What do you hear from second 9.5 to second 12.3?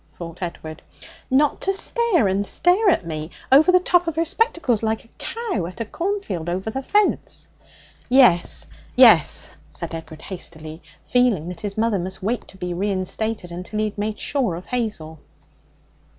said Edward hastily, feeling that his mother must